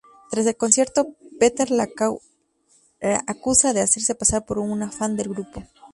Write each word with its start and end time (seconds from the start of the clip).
Tras 0.31 0.47
el 0.47 0.57
concierto, 0.57 1.13
Peter 1.39 1.69
la 1.69 1.87
acusa 3.27 3.71
de 3.73 3.81
hacerse 3.81 4.15
pasar 4.15 4.47
por 4.47 4.57
una 4.57 4.89
fan 4.89 5.15
del 5.15 5.29
grupo. 5.29 5.63